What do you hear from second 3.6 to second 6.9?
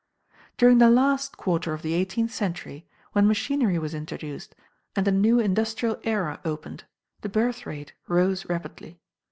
was introduced and a new industrial era opened,